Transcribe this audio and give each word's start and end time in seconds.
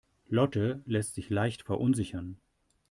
Lotte 0.29 0.81
lässt 0.87 1.13
sich 1.13 1.29
leicht 1.29 1.61
verunsichern. 1.61 2.39